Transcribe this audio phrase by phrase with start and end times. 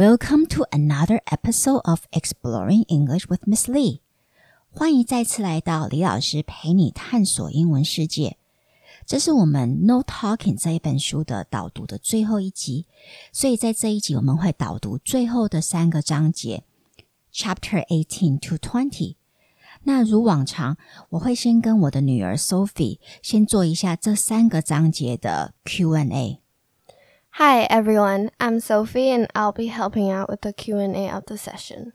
[0.00, 4.00] Welcome to another episode of Exploring English with Miss Lee。
[4.70, 8.38] 欢迎再次来到李老师陪你探索英文世界。
[9.04, 12.86] 这是我们 No Talking 这一本书的导读的最后一集，
[13.30, 16.64] 所以在这一集我们会导读最后的三个章节
[17.30, 19.16] ，Chapter eighteen to twenty。
[19.82, 20.78] 那如往常，
[21.10, 26.40] 我会先跟我的女儿 Sophie 先做一下这三个章节的 Q&A。
[27.42, 31.94] Hi everyone, I'm Sophie and I'll be helping out with the Q&A of the session.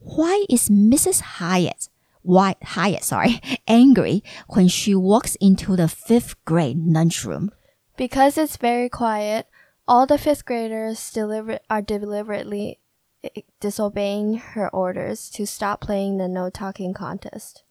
[0.00, 1.20] Why is Mrs.
[1.38, 1.88] Hyatt,
[2.22, 7.52] why Hyatt, sorry, angry when she walks into the fifth grade lunchroom?
[7.96, 9.46] Because it's very quiet,
[9.86, 12.80] all the fifth graders deliver are deliberately
[13.22, 17.62] eh, disobeying her orders to stop playing the no talking contest.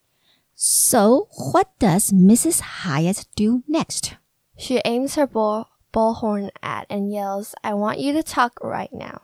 [0.53, 2.62] So, what does Mrs.
[2.62, 4.15] Hyatt do next?
[4.57, 9.22] She aims her ball bullhorn at and yells, I want you to talk right now.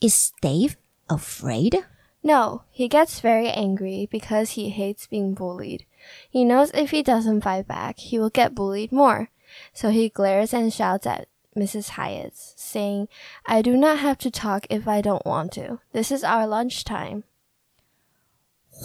[0.00, 0.76] Is Dave
[1.08, 1.86] afraid?
[2.22, 5.86] No, he gets very angry because he hates being bullied.
[6.28, 9.30] He knows if he doesn't fight back, he will get bullied more.
[9.72, 11.90] So he glares and shouts at Mrs.
[11.90, 13.08] Hyatt, saying,
[13.46, 15.80] I do not have to talk if I don't want to.
[15.92, 17.24] This is our lunchtime.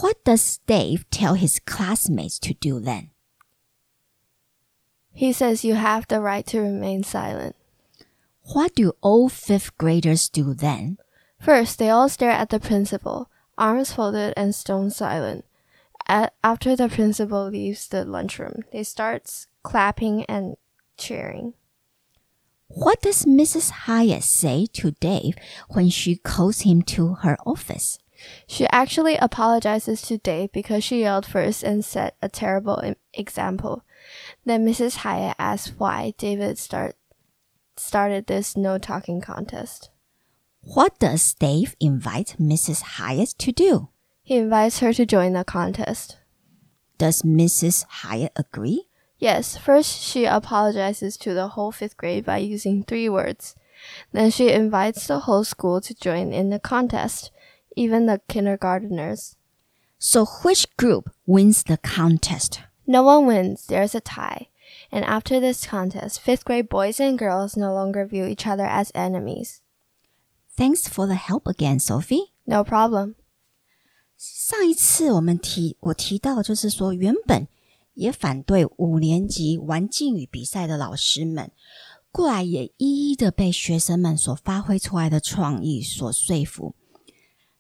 [0.02, 3.11] What does Dave tell his classmates to do then?
[5.14, 7.56] He says you have the right to remain silent.
[8.53, 10.97] What do all fifth graders do then?
[11.39, 15.45] First, they all stare at the principal, arms folded and stone silent.
[16.08, 20.58] At, after the principal leaves the lunchroom, they start clapping and
[20.97, 21.53] cheering.
[22.67, 23.70] What does Mrs.
[23.70, 25.36] Hyatt say to Dave
[25.70, 28.00] when she calls him to her office?
[28.48, 33.83] She actually apologizes to Dave because she yelled first and set a terrible example.
[34.45, 34.97] Then Mrs.
[34.97, 36.95] Hyatt asked why David start,
[37.77, 39.89] started this no talking contest.
[40.61, 42.81] What does Dave invite Mrs.
[42.97, 43.89] Hyatt to do?
[44.23, 46.17] He invites her to join the contest.
[46.97, 47.86] Does Mrs.
[47.89, 48.87] Hyatt agree?
[49.17, 53.55] Yes, first she apologizes to the whole fifth grade by using three words.
[54.11, 57.31] Then she invites the whole school to join in the contest,
[57.75, 59.36] even the kindergarteners.
[59.97, 62.61] So which group wins the contest?
[62.86, 64.48] No one wins, there's a tie.
[64.92, 68.92] And after this contest, fifth grade boys and girls no longer view each other as
[68.94, 69.61] enemies.
[70.55, 72.32] Thanks for the help again, Sophie.
[72.45, 73.16] No problem.
[74.17, 77.48] 上一次我们提我提到，就是说原本
[77.93, 81.52] 也反对五年级玩禁语比赛的老师们，
[82.11, 86.76] 过来也一一的被学生们所发挥出来的创意所说服。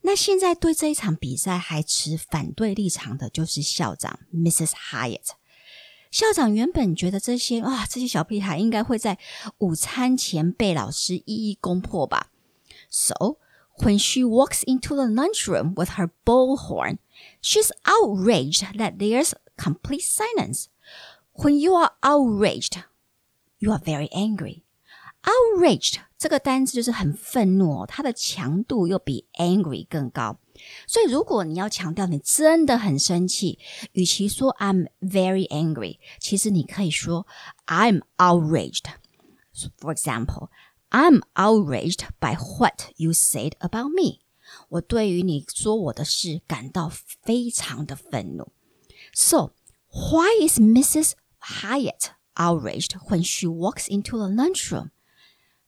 [0.02, 4.70] 那现在对这一场比赛还持反对立场的，就是校长 Mrs.
[4.70, 5.30] Hyatt。
[6.10, 9.18] 校长原本觉得这些啊，这些小屁孩应该会在
[9.58, 12.30] 午餐前被老师一一攻破吧。
[12.88, 13.36] So
[13.80, 16.98] when she walks into the lunchroom with her bullhorn,
[17.42, 20.66] she's outraged that there's complete silence.
[21.34, 22.82] When you are outraged,
[23.58, 24.62] you are very angry.
[25.22, 30.38] Outraged 这个单词就是很愤怒哦，它的强度又比 angry 更高。
[30.86, 33.58] 所以如果你要强调你真的很生气，
[33.92, 37.26] 与其说 I'm very angry，其实你可以说
[37.66, 38.84] I'm outraged.
[39.80, 40.48] For example,
[40.90, 44.20] I'm outraged by what you said about me.
[44.70, 46.90] 我对于你说我的事感到
[47.22, 48.52] 非常的愤怒。
[49.12, 49.52] So,
[49.90, 51.12] why is Mrs.
[51.40, 54.90] Hyatt outraged when she walks into the lunchroom?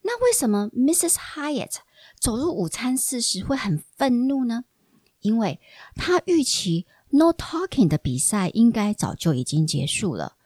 [0.05, 1.15] 那为什么 Mrs.
[1.35, 1.77] Hyatt
[2.19, 4.65] 走入午餐室时会很愤怒呢？
[5.21, 5.61] 因为
[5.95, 10.37] 她预期 No Talking 的比赛应该早就已经结束了，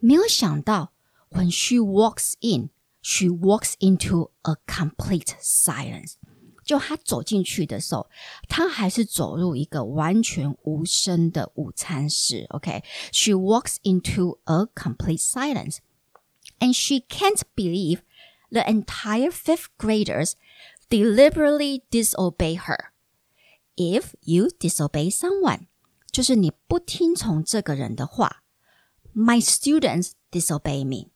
[0.00, 0.92] 没有想到
[1.30, 2.70] When she walks in,
[3.02, 6.14] she walks into a complete silence。
[6.64, 8.08] 就她走进去的时候，
[8.48, 12.46] 她还是走入一个完全无声的午餐室。
[12.50, 13.36] OK，she、okay?
[13.36, 15.78] walks into a complete silence,
[16.60, 17.98] and she can't believe
[18.50, 20.36] the entire fifth graders
[20.88, 22.92] deliberately disobey her.
[23.76, 25.66] If you disobey someone,
[26.12, 28.42] 就是你不听从这个人的话。
[29.12, 31.10] My students disobey me.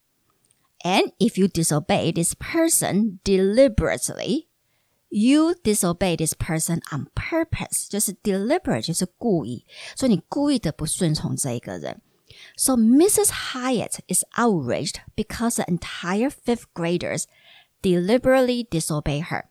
[0.85, 4.47] And if you disobey this person deliberately,
[5.09, 7.89] you disobey this person on purpose.
[7.89, 9.67] 就是 deliberate 就是故意，
[9.97, 12.01] 所以你故意的不顺从这一个人。
[12.57, 13.53] So Mrs.
[13.53, 17.27] Hyatt is outraged because the entire fifth graders
[17.83, 19.49] deliberately disobey her.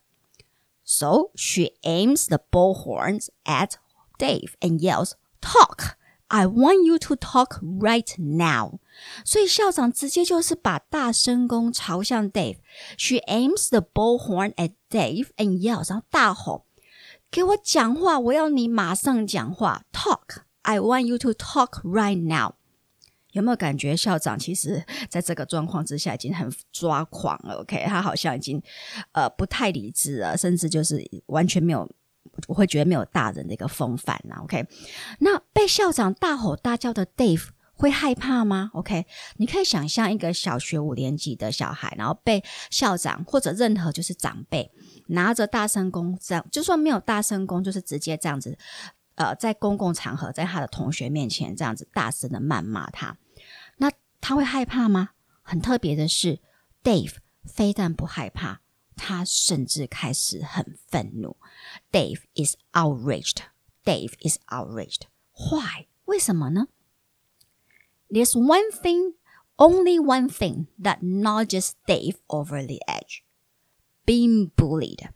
[0.84, 3.78] So she aims the bullhorns at
[4.18, 5.96] Dave and yells, Talk!
[6.30, 8.80] I want you to talk right now。
[9.24, 18.18] 所以校长直接就是把大声公朝向 Dave。She aims the bullhorn at Dave and yells，然后大吼：“给我讲话！
[18.18, 19.84] 我要你马上讲话！
[19.92, 20.42] Talk!
[20.62, 22.56] I want you to talk right now。”
[23.33, 28.61] 有没有感觉校长其实在这个状况之下已经很抓狂了？OK，他好像已经
[29.11, 31.87] 呃不太理智了，甚至就是完全没有，
[32.47, 34.37] 我会觉得没有大人的一个风范了。
[34.43, 34.65] OK，
[35.19, 39.05] 那被校长大吼大叫的 Dave 会害怕吗？OK，
[39.37, 44.71] 你可以想象一个小学五年级的小孩，然后被校长或者任何就是长辈
[45.07, 48.55] 拿着大声公这样，就算没有大声公，就是直接这样子，
[49.15, 53.17] 呃，在公共场合，在他的同学面前这样子大声的谩骂他。
[54.22, 55.10] 他会害怕吗？
[55.42, 56.40] 很特别的是，
[56.82, 58.60] Dave 非但不害怕，
[58.96, 61.36] 他甚至开始很愤怒。
[61.90, 63.38] Dave is outraged.
[63.84, 65.02] Dave is outraged.
[65.32, 65.86] Why？
[66.04, 66.68] 为什么呢？
[68.10, 69.14] There's one thing,
[69.56, 73.22] only one thing that nudges Dave over the edge:
[74.04, 75.10] being bullied.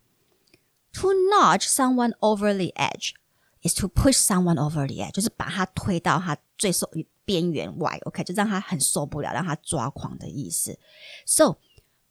[0.94, 3.14] To nudge someone over the edge
[3.62, 6.90] is to push someone over the edge，就是把他推到他最受
[7.26, 10.78] 边缘外，OK，就让他很受不了，让他抓狂的意思。
[11.26, 11.58] So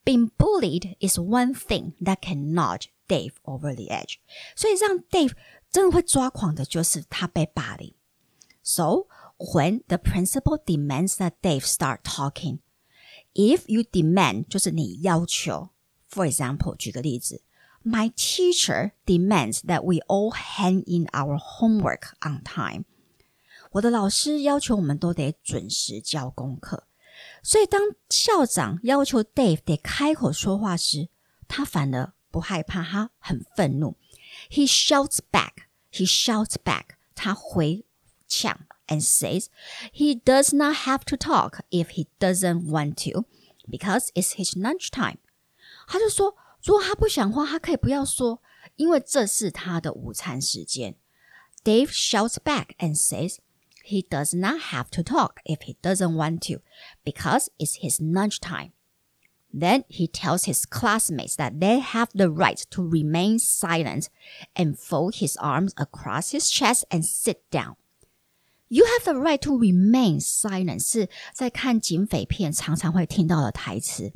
[0.03, 4.15] being bullied is one thing that can nudge Dave over the edge。
[4.55, 5.33] 所以让 Dave
[5.69, 7.93] 真的会抓狂的就是他被霸凌。
[8.63, 9.07] So
[9.37, 12.59] when the principal demands that Dave start talking,
[13.33, 15.69] if you demand 就是你要求，
[16.09, 17.43] for example，举个例子。
[17.83, 22.85] My teacher demands that we all hand in our homework on time.
[23.75, 26.83] 我的老师要求我们都得准时交功课，
[27.41, 31.09] 所以当校长要求 Dave 得开口说话时，
[31.47, 33.95] 他反而不害怕，他很愤怒。
[34.49, 35.65] He shouts back.
[35.91, 36.95] He shouts back.
[37.15, 37.85] 他回
[38.27, 39.47] 呛 and says
[39.93, 43.25] he does not have to talk if he doesn't want to,
[43.69, 45.17] because it's his lunch time.
[45.87, 48.41] 他就说，如果他不想话，他可以不要说，
[48.75, 50.95] 因为这是他的午餐时间。
[51.63, 53.37] Dave shouts back and says
[53.85, 56.61] he does not have to talk if he doesn't want to,
[57.03, 58.73] because it's his lunch time.
[59.53, 64.09] Then he tells his classmates that they have the right to remain silent
[64.55, 67.75] and fold his arms across his chest and sit down.
[68.69, 74.13] You have the right to remain silent 是在看警匪片常常会听到的台词，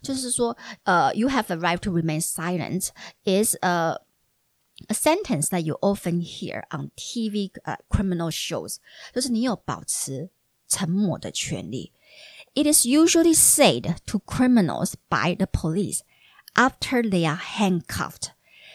[0.00, 2.90] 就是说，呃、uh,，You have the right to remain silent
[3.24, 4.00] is a
[4.88, 8.76] a sentence that you often hear on TV uh, criminal shows，
[9.14, 10.30] 就是你有保持
[10.68, 11.92] 沉默的权利。
[12.54, 16.00] It is usually said to criminals by the police
[16.54, 18.30] after they are handcuffed。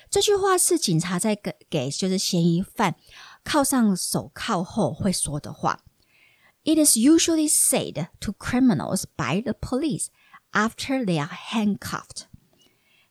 [0.09, 2.95] 这句话是警察在给给就是嫌疑犯
[3.43, 5.83] 铐上手铐后会说的话。
[6.63, 10.07] It is usually said to criminals by the police
[10.51, 12.25] after they are handcuffed.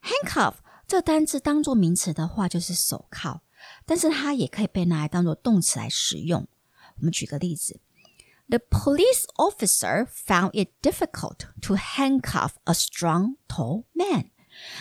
[0.02, 0.56] Handcuff
[0.87, 3.41] 这单字当做名词的话，就是手铐，
[3.85, 6.47] 但是它也可以被拿来当做动词来使用。
[6.97, 7.79] 我们举个例子
[8.47, 14.29] ：The police officer found it difficult to handcuff a strong, tall man。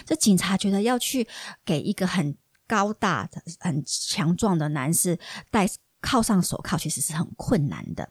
[0.04, 1.26] 这警察觉得要去
[1.64, 2.36] 给一个很
[2.66, 5.18] 高大的、很强壮的男士
[5.50, 5.68] 戴
[6.00, 8.10] 铐上手铐，其实是很困难的。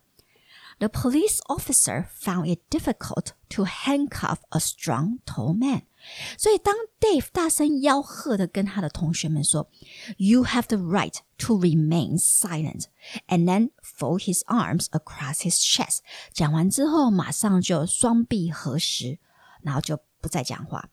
[0.79, 5.83] The police officer found it difficult to handcuff a strong, tall man.
[6.38, 9.68] 所以，当 Dave 大声吆喝的跟他的同学们说：“
[10.16, 12.84] You have the right to remain silent,”
[13.26, 15.98] and then fold his arms across his chest。
[16.32, 19.18] 讲完之后，马上就双臂合十，
[19.62, 20.88] 然后就不再讲话。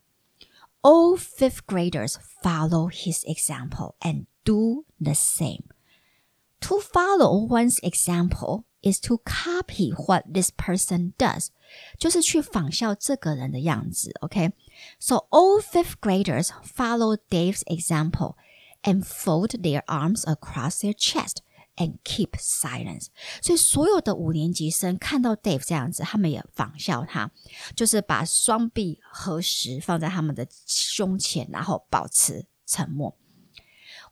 [0.81, 5.63] All fifth graders follow his example and do the same.
[6.61, 11.47] To follow one's example is to copy what this person does，
[11.97, 14.13] 就是去仿效这个人的样子。
[14.21, 18.35] OK，so all fifth graders follow Dave's example
[18.83, 21.37] and fold their arms across their chest
[21.77, 23.07] and keep silence.
[23.41, 27.31] 所以所有的五年级生看到 Dave 这样子，他们也仿效他，
[27.75, 33.17] 就是把双臂合十放在他们的胸前，然后保持沉默。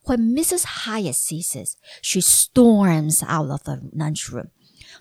[0.04, 0.64] When Mrs.
[0.64, 4.50] Hyatt sees this, she storms out of the lunchroom.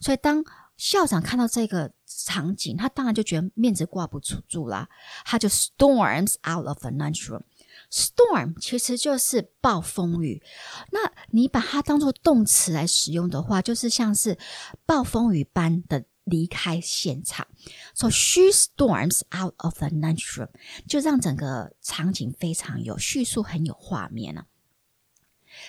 [0.01, 0.45] 所以当
[0.77, 4.89] 校长看到这个场景，他当然就觉得面子挂不住住啦，
[5.25, 7.43] 他就 storms out of the lunch room。
[7.91, 10.43] Storm 其实就是暴风雨，
[10.91, 14.39] 那你把它当做动词来使用的话，就是像是
[14.85, 17.47] 暴风雨般的离开现场。
[17.95, 20.49] So she storms out of the lunchroom，
[20.87, 24.47] 就让整个场景非常有叙述，很有画面了、啊。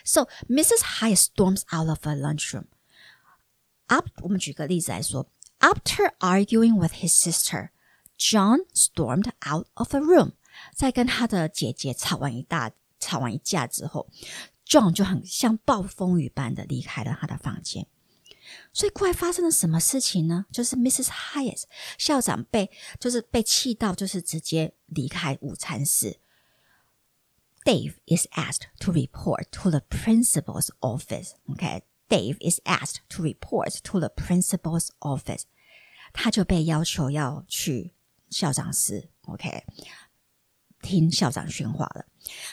[0.04, 0.82] So Mrs.
[1.00, 2.66] Hyatt storms out of the lunchroom。
[3.89, 7.71] Up，我们举个例子来说，After arguing with his sister,
[8.19, 10.33] John stormed out of the room。
[10.75, 14.09] 在跟他的姐姐吵完一大吵完一架之后，
[14.67, 17.87] John 就很像暴风雨般的离开了他的房间。
[18.73, 20.47] 所以，过来发生了什么事情呢？
[20.53, 21.07] 就是 Mrs.
[21.07, 21.63] Hyatt
[21.97, 26.21] 校长被就是被气到，就是直接离开午餐室。
[27.65, 31.31] Dave is asked to report to the principal's office.
[31.47, 35.44] Okay, Dave is asked to report to the principal's office.
[36.12, 37.94] 他就被要求要去
[38.30, 39.12] 校长室。
[39.28, 39.64] OK，
[40.82, 42.06] 听校长训话了。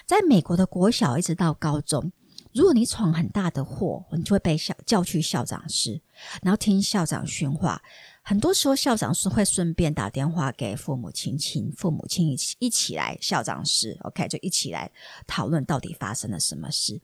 [0.05, 2.13] 在美国的国小一直到高中。
[2.57, 6.01] 如果你闯很大的祸，你就会被校叫去校长室，
[6.41, 7.83] 然后听校长训话。
[8.23, 14.91] 很多时候，校长是会顺便打电话给父母亲，请父母亲一起一起来校长室，OK，就一起来
[15.27, 16.99] 讨论到底发生了什么事。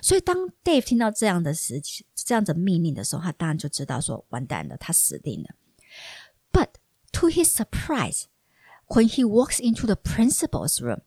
[0.00, 5.56] 所以，当 Dave 听到这样的事情、这样的命令的时候，他当然就知道说完蛋了，他死定了。
[6.52, 6.68] But
[7.12, 8.26] to his surprise,
[8.86, 11.00] when he walks into the principal's room,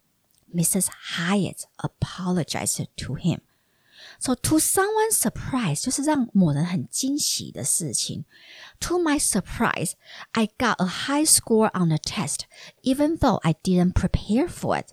[0.54, 0.90] Mrs.
[1.16, 3.40] Hyatt apologized to him.
[4.19, 8.25] So to someone's surprise，就是让某人很惊喜的事情。
[8.81, 9.93] To my surprise,
[10.33, 12.41] I got a high score on the test,
[12.83, 14.89] even though I didn't prepare for it.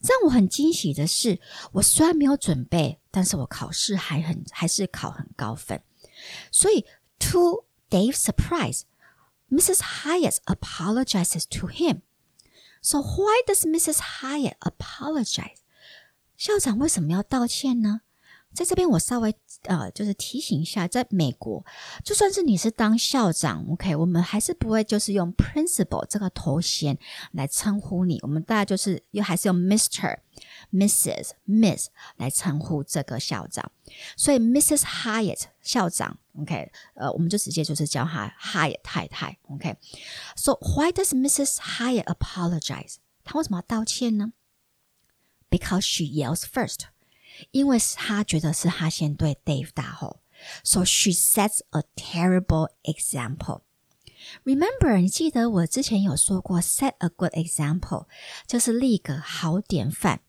[0.00, 1.40] 让我很惊喜的是，
[1.72, 5.82] 我虽然没有准备，但是我考试还很还是考很高分。
[6.50, 6.84] 所以，
[7.18, 8.82] to Dave's surprise,
[9.50, 10.04] Mrs.
[10.04, 12.02] Hyatt apologizes to him.
[12.80, 13.98] So why does Mrs.
[14.20, 15.58] Hyatt apologize?
[16.36, 18.00] 校长为什么要道歉呢？
[18.55, 21.63] 在这边，我稍微呃，就是提醒一下，在美国，
[22.03, 26.97] 就算是你是当校长，OK，我们还是不会就是用 principal 这个头衔
[27.33, 30.19] 来称呼你，我们大概就是又还是用 Mister、
[30.71, 33.71] Mrs、Miss 来称呼这个校长。
[34.15, 34.83] 所以 Mrs.
[34.83, 39.75] Hyatt 校长，OK，呃，我们就直接就是叫她 Hyatt 太太，OK。
[40.35, 41.57] So why does Mrs.
[41.57, 42.95] Hyatt apologize？
[43.23, 44.33] 她为什么要道歉呢
[45.49, 46.85] ？Because she yells first.
[47.50, 50.20] 因为他觉得是他先对 Dave 大吼，
[50.62, 53.62] so she sets a terrible example.
[54.44, 58.06] Remember，你记得我之前有说过，set a good example
[58.46, 60.20] 就是立个好典范。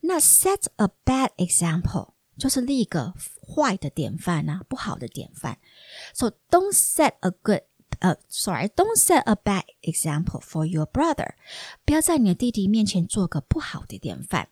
[0.00, 5.58] 那 set a bad example 就是立个坏的典范啊，不好的典范。
[6.14, 7.62] So don't set a good
[8.00, 11.34] 呃、uh,，sorry，don't set a bad example for your brother。
[11.84, 14.48] 不要在你的弟弟面前做个不好的典范。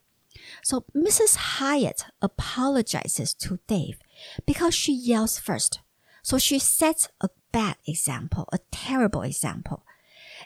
[0.62, 1.58] so Mrs.
[1.58, 3.98] Hyatt apologizes to Dave
[4.46, 5.80] because she yells first.
[6.22, 9.82] So she sets a bad example, a terrible example.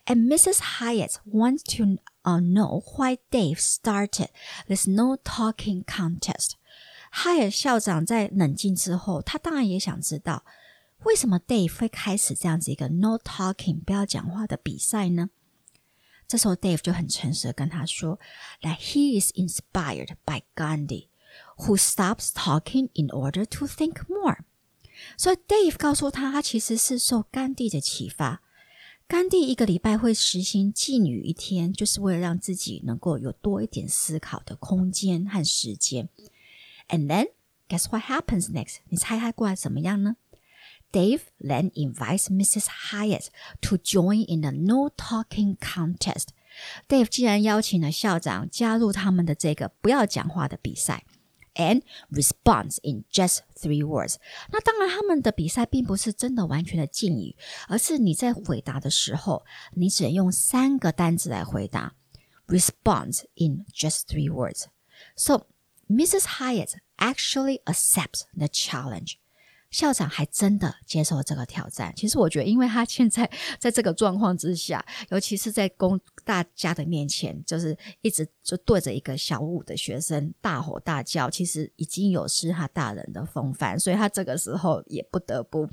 [0.06, 0.78] And Mrs.
[0.78, 4.28] Hyatt wants to uh, know why Dave started
[4.68, 6.56] this no talking contest.
[7.10, 10.44] 海尔校长在冷静之后，他当然也想知道，
[11.04, 15.30] 为什么 Dave 会开始这样子一个 no talking 不要讲话的比赛呢？
[16.29, 18.19] 这时候 Dave 就很诚实的跟他说
[18.61, 21.07] ，that he is inspired by Gandhi,
[21.57, 24.45] who stops talking in order to think more。
[25.17, 28.43] 所以 Dave 告诉他，他其实是受甘地的启发。
[29.07, 36.09] 甘地一个礼拜会实行禁语一天，就是为了让自己能够有多一点思考的空间和时间。
[36.89, 37.29] And then
[37.67, 38.77] guess what happens next？
[38.89, 40.17] 你猜他过来怎么样呢？
[40.91, 42.67] Dave then invites Mrs.
[42.91, 43.29] Hyatt
[43.61, 46.29] to join in the no talking contest.
[46.87, 51.05] Dave 既然邀请了校长加入他们的这个不要讲话的比赛
[51.53, 54.15] ，and response in just three words。
[54.51, 57.35] 那当然，他们的比赛并不是真的完全的禁语，
[57.67, 61.93] 而是你在回答的时候，你只能用三个单词来回答。
[62.47, 64.65] Response in just three words.
[65.15, 65.45] So
[65.87, 66.39] Mrs.
[66.39, 69.19] Hyatt actually accepts the challenge.
[69.69, 71.93] 校长还真的接受这个挑战。
[71.95, 85.67] 其实我觉得，因为他现在 在这个状况之下，尤其是在公大家的面前，就是一直就对着一个小五的学生大吼大叫，其实已经有失他大人的风范，所以他这个时候也不得不，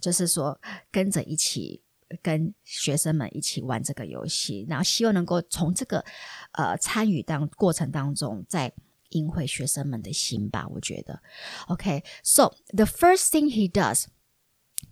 [0.00, 0.58] 就是说
[0.90, 1.82] 跟着一起
[2.22, 6.04] 跟学生们一起玩这个游戏，然后希望能够从这个
[6.52, 8.72] 呃参与当过程当中，在。
[9.15, 11.21] 赢回学生们的心吧，我觉得。
[11.67, 14.05] Okay, so the first thing he does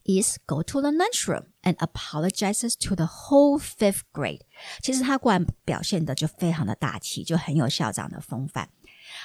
[0.03, 4.41] is go to the lunchroom and apologizes to the whole fifth grade。
[4.81, 8.69] 其实他果然表现的就非常的大气，就很有校长的风范。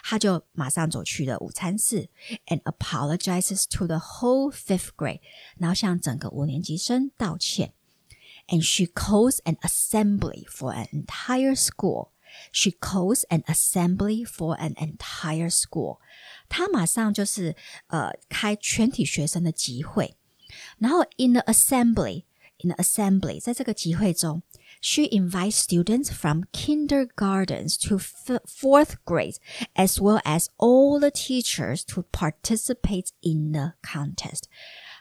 [0.03, 2.09] 他就马上走去了午餐室，
[2.47, 5.21] and apologizes to the whole fifth grade，
[5.59, 7.75] 然后向整个五年级生道歉。
[8.49, 12.11] And she calls an assembly for an entire school
[12.53, 15.99] she calls an assembly for an entire school.
[16.49, 17.57] 她马上就是
[17.89, 20.17] 呃开全体学生的集会。
[20.79, 22.25] 然后 in the assembly
[22.59, 24.43] in the assembly 在这个集会中。
[24.87, 29.37] She invites students from kindergartens to fourth grade,
[29.75, 34.43] as well as all the teachers to participate in the contest.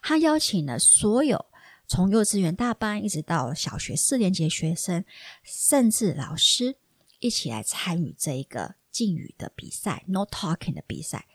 [0.02, 1.48] 她邀请了所有
[1.86, 5.04] 从幼稚园大班一直到小学四年级的学生，
[5.44, 6.78] 甚至老师
[7.21, 11.27] 一起来参与这一个禁语的比赛 （No Talking） 的比赛。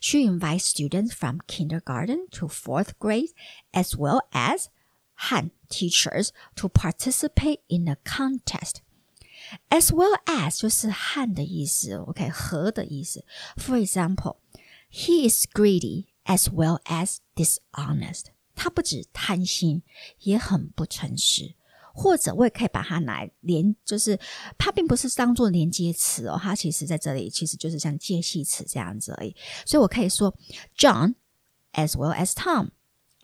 [0.00, 3.32] She invites students from kindergarten to fourth grade
[3.72, 4.66] as well as
[5.16, 8.76] Han teachers to participate in a contest.
[9.68, 13.24] As well as 就是汉的意思，OK 和的意思。
[13.56, 14.38] For example,
[14.90, 18.26] he is greedy as well as dishonest.
[18.54, 19.82] 他不止贪心，
[20.20, 21.54] 也很不诚实。
[21.96, 24.18] 或者我也可以把它来连，就是
[24.58, 29.34] 它并不是当做连接词哦，它其实在这里其实就是像介系词这样子而已。
[29.64, 30.36] 所以我可以说
[30.76, 31.14] ，John
[31.72, 32.68] as well as Tom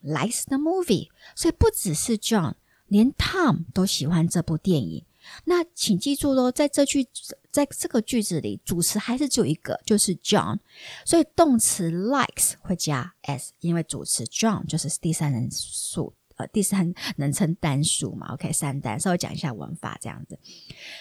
[0.03, 1.09] likes the movie。
[1.37, 2.55] 所以不只是 John，
[2.87, 5.05] 连 Tom 都喜欢这部电影。
[5.45, 7.07] 那请记住喽，在这句
[7.51, 10.59] 在这个句子里，主词还是只有一个，就是 John。
[11.05, 16.15] 所以动词 likes 会加 s，因为主词 John 就是第三人数。
[16.42, 20.40] 呃，第三人称单数嘛，OK，三单，稍微讲一下文法这样子。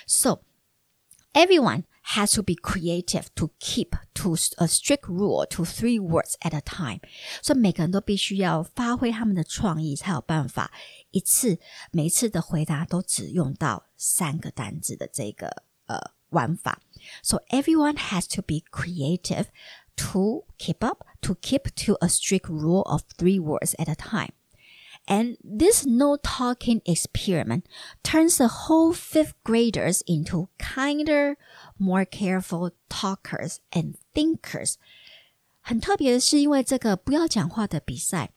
[0.07, 0.43] So
[1.35, 6.57] everyone has to be creative to keep to a strict rule to three words at
[6.57, 7.00] a time。
[7.43, 10.73] 所以每个人都必须要发挥他们的创意，才有办法
[11.11, 11.59] 一次
[11.90, 16.81] 每一次的回答都只用到三个单字的这个呃玩法。
[17.23, 19.49] So everyone has to be creative
[19.97, 24.31] to keep up to keep to a strict rule of three words at a time.
[25.11, 27.64] And this no talking experiment
[28.02, 31.37] turns the whole fifth graders into kinder,
[31.76, 34.75] more careful talkers and thinkers.
[35.61, 38.31] 很特别的是，因为这个不要讲话的比赛，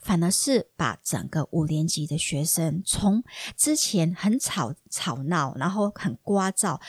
[0.00, 3.22] 反而是把整个五年级的学生从
[3.56, 6.80] 之前很吵吵闹，然后很聒噪，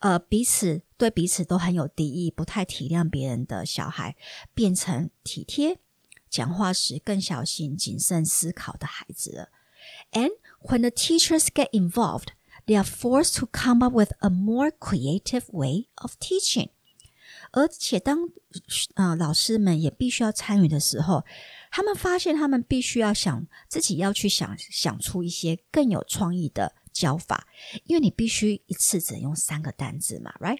[0.00, 4.16] 呃，彼此对彼此都很有敌意，不太体谅别人的小孩，
[4.54, 5.78] 变成体贴。
[6.31, 9.49] 讲话时更小心谨慎思考的孩子了。
[10.11, 12.29] And when the teachers get involved,
[12.65, 16.69] they are forced to come up with a more creative way of teaching.
[17.51, 18.29] 而且当
[18.95, 21.25] 呃老师们也必须要参与的时候，
[21.69, 27.47] 他们发现他们必须要想自己要去想想出一些更有创意的教法，
[27.83, 30.59] 因为你必须一次只能用三个单字嘛，right？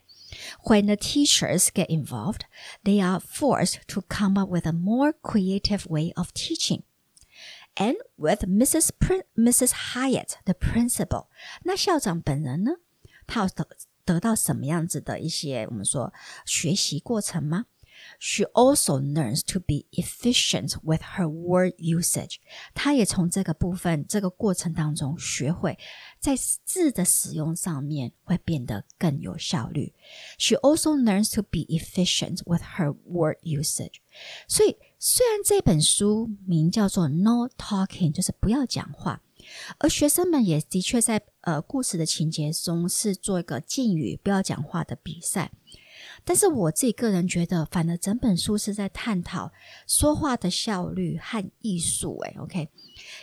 [0.64, 2.42] ，right？when the teachers get involved,
[2.84, 6.82] they are forced to come up with a more creative way of teaching.
[7.74, 8.90] And with Mrs.
[8.98, 9.92] Prin Mrs.
[9.92, 11.26] Hyatt, the principal，
[11.64, 12.76] 那校长本人呢，
[13.26, 13.68] 他有得
[14.04, 16.12] 得到什么样子的一些我们说
[16.46, 17.66] 学习过程吗
[18.19, 22.37] ？she also learns to be efficient with her word usage.
[22.73, 25.77] 她也从这个部分、这个过程当中学会
[26.19, 29.93] 在字的使用上面会变得更有效率。
[30.37, 33.95] She also learns to be efficient with her word usage.
[34.47, 39.21] 所以，虽然这本书名叫做 “No Talking”，就是不要讲话，
[39.79, 45.51] 而学生们也的确在呃故事的情节中是做一个敬语不要讲话的比赛。
[46.23, 49.51] 但是我自己个人觉得，反而整本书是在探讨
[49.87, 52.17] 说话的效率和艺术。
[52.19, 52.69] 诶 o k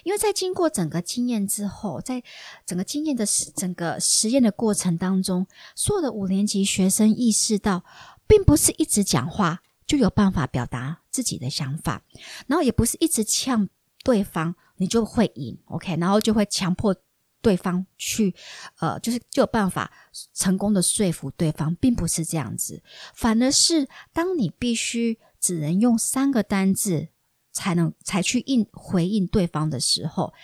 [0.04, 2.22] 因为在经过整个经验之后，在
[2.66, 7.84] 整个经验的实整个实验的过程当中，所有的五年级学生意识到，
[8.26, 12.02] 并不是一直讲话就有办法表达自己的想法，
[12.46, 13.68] 然后也不是一直呛
[14.02, 15.58] 对方你就会赢。
[15.66, 16.94] OK，然后就会强迫。
[17.40, 18.34] 对方去，
[18.80, 19.90] 呃，就是就有办法
[20.34, 22.82] 成功的说服对方，并不是这样子，
[23.14, 27.08] 反而是当你必须只能用三个单字
[27.52, 30.34] 才能才去应回应对方的时候，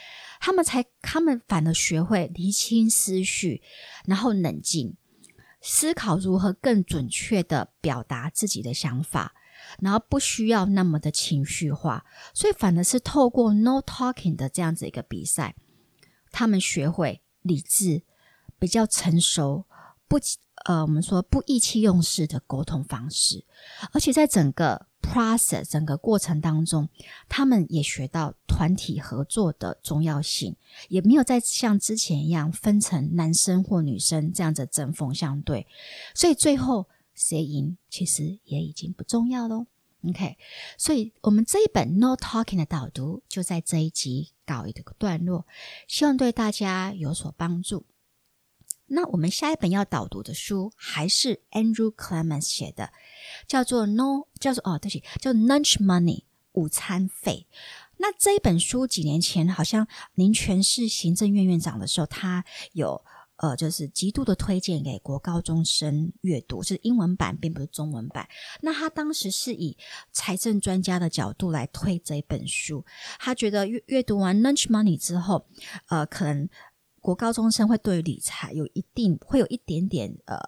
[0.41, 3.63] 他们才他们反而学会厘清思绪，
[4.07, 4.97] 然后冷静
[5.61, 9.35] 思考如何更准确的表达自己的想法，
[9.81, 15.55] 然后不需要那么的情绪化，所以反而是透过 no talking 的这样子一个比赛。
[16.35, 18.03] 他们学会理智、
[18.59, 19.65] 比较成熟、
[20.09, 20.19] 不
[20.65, 23.45] 呃，我们说不意气用事的沟通方式，
[23.93, 26.89] 而且在整个 process 整个过程当中，
[27.29, 30.57] 他们也学到团体合作的重要性，
[30.89, 35.67] 也没有再像之前一样分成男生或女生这样子针锋相对，
[36.15, 39.67] 所以最后谁赢其实也已经不重要喽。
[40.09, 40.37] OK，
[40.77, 45.47] 所以我们这一本 No Talking 的导读就在这一集告一个段落，
[45.89, 47.87] 希望对大家有所帮助。
[48.87, 52.93] 那我们下一本要导读的书还是 Andrew Clements 写的，
[53.47, 57.47] 叫做 No，叫做哦，对不起，叫 Lunch Money 午餐费。
[57.97, 63.05] 那这一本书几年前好像您全市行政院院长的时候，他有。
[63.37, 68.29] 呃，就是极度的推荐给国高中生阅读，是英文版，并不是中文版。
[68.61, 69.77] 那他当时是以
[70.13, 72.85] 财政专家的角度来推这一本书，
[73.19, 75.47] 他觉得阅阅读完《Lunch Money》之后，
[75.89, 76.49] 呃，可能
[77.01, 80.39] 国高中生会对理财有一定会有一点点呃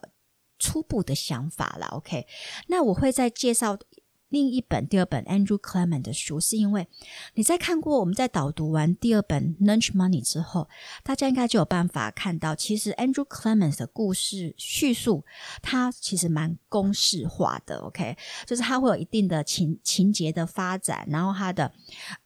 [0.58, 1.86] 初步的想法了。
[1.88, 2.26] OK，
[2.68, 3.78] 那我会再介绍。
[4.28, 6.88] 另一本、第二本 Andrew Clement 的书，是因为
[7.34, 10.68] 你在看过我们在导读完第二本 Lunch Money 之后，
[11.04, 15.24] 大家应该就有办法看到，其实 Andrew Clement 的故事叙述，
[15.62, 17.78] 它其实蛮公式化的。
[17.78, 21.72] OK，就是它会有一定的情情节的发展，然后它的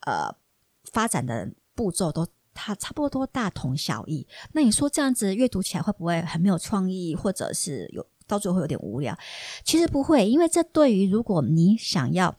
[0.06, 0.34] 呃
[0.90, 4.26] 发展的步骤都它差不多大同小异。
[4.52, 8.06] 那你说这样子阅读起来会不会很没有创意，或者是有？
[8.31, 9.19] 到最后会有点无聊，
[9.64, 12.37] 其实不会，因为这对于如果你想要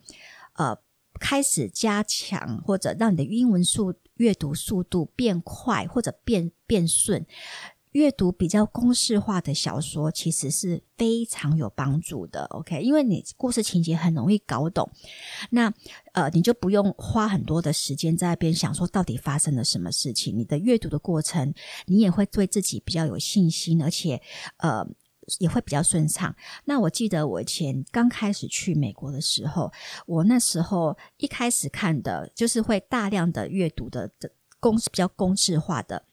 [0.54, 0.78] 呃
[1.20, 7.26] 开始加强或者让你的英文速阅读速度变快或者变变顺，
[7.92, 12.46] 阅读比较公式化的小说其实是非常有帮助的。
[12.46, 14.90] OK，因为你故事情节很容易搞懂，
[15.52, 15.72] 那
[16.14, 20.38] 呃你就不用花很多的时间在那边想说到底发生了什么事情。
[20.38, 21.54] 你的阅读的过程，
[21.86, 24.22] 你也会对自己比较有信心，而且
[24.58, 24.88] 呃。
[25.40, 26.36] 也会比较顺畅。
[26.66, 29.72] 那我记得我以前刚开始去美国的时候，
[30.06, 36.04] 我那时候一开始看的就是会大量的阅读的的公比较公式化的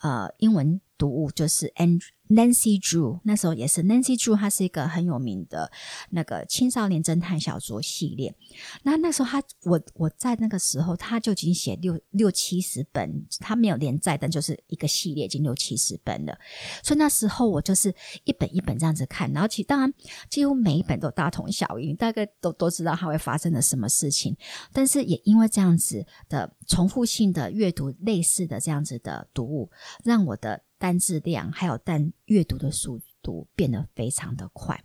[0.00, 2.00] 呃英文读物，就是 And。
[2.28, 5.70] Nancy Drew 那时候也是 Nancy Drew，她是一个很有名的
[6.10, 8.34] 那个青少年侦探小说系列。
[8.82, 16.38] 那那时候他我我在那个时候他就已经写六六七十本，他没有连载，但就是一个系列已经六七十本了。
[16.82, 19.92] 所以那时候我就是一本一本这样子看，然后其当然
[20.28, 24.36] 几乎每一本都大同小异，大概都都知道它会发生了什么事情。
[24.72, 29.70] 但是也因为这样子的重复性的阅读类似的这样子的读物，
[30.04, 30.62] 让我的。
[30.80, 34.82] 单字量还有单阅读的速度变得非常的快，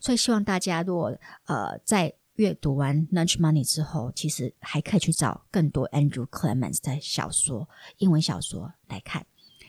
[0.00, 9.24] 所以希望大家如果呃在阅读完《Lunch Money》之后，其实还可以去找更多 Andrew Clements 的小说、英文小说来看。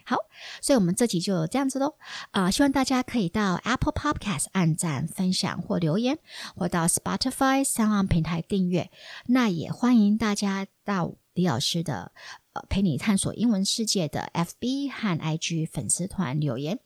[0.05, 0.15] 好，
[0.61, 1.95] 所以我们这集就这样子喽。
[2.31, 6.17] 啊，希望大家可以到 Apple Podcast 按赞、分享或留言，
[6.55, 8.89] 或到 Spotify 三岸平台订阅。
[9.25, 12.11] 那也欢迎大家到李老师的
[12.53, 12.57] 呃。
[12.69, 16.79] 陪你探索英文世界的 FB 和 IG 粉丝团留言，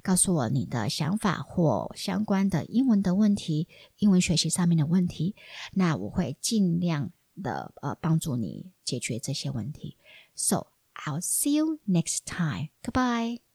[0.00, 3.66] 告诉我你的想法或相关的英文的问题、
[3.98, 5.34] 英文学习上面的问题，
[5.72, 7.10] 那我会尽量
[7.42, 9.96] 的呃帮助你解决这些问题。
[10.36, 12.68] So I'll see you next time.
[12.84, 13.45] Goodbye.